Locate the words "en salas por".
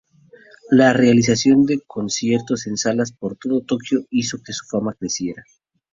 2.65-3.35